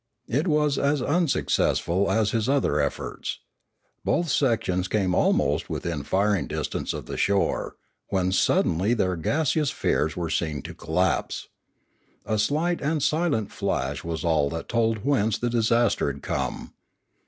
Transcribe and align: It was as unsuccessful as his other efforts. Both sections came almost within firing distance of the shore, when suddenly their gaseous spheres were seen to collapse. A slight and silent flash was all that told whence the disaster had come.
It 0.29 0.47
was 0.47 0.79
as 0.79 0.99
unsuccessful 1.03 2.09
as 2.09 2.31
his 2.31 2.49
other 2.49 2.79
efforts. 2.79 3.37
Both 4.03 4.29
sections 4.31 4.87
came 4.87 5.13
almost 5.13 5.69
within 5.69 6.01
firing 6.01 6.47
distance 6.47 6.91
of 6.91 7.05
the 7.05 7.17
shore, 7.17 7.75
when 8.07 8.31
suddenly 8.31 8.95
their 8.95 9.15
gaseous 9.15 9.69
spheres 9.69 10.17
were 10.17 10.31
seen 10.31 10.63
to 10.63 10.73
collapse. 10.73 11.49
A 12.25 12.39
slight 12.39 12.81
and 12.81 13.03
silent 13.03 13.51
flash 13.51 14.03
was 14.03 14.25
all 14.25 14.49
that 14.49 14.67
told 14.67 15.05
whence 15.05 15.37
the 15.37 15.51
disaster 15.51 16.11
had 16.11 16.23
come. 16.23 16.73